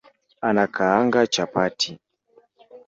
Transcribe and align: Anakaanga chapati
Anakaanga 0.41 1.27
chapati 1.27 1.89